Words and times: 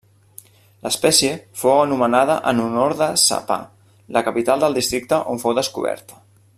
L'espècie 0.85 1.33
fou 1.63 1.81
anomenada 1.81 2.37
en 2.53 2.63
honor 2.65 2.97
de 3.03 3.09
Sa 3.27 3.39
Pa, 3.51 3.61
la 4.17 4.27
capital 4.31 4.65
del 4.65 4.79
districte 4.83 5.25
on 5.35 5.43
fou 5.45 5.59
descoberta. 5.63 6.23